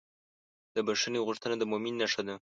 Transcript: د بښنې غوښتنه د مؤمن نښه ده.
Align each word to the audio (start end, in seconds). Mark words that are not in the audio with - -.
د 0.75 0.77
بښنې 0.87 1.19
غوښتنه 1.27 1.55
د 1.57 1.63
مؤمن 1.71 1.93
نښه 2.01 2.21
ده. 2.27 2.35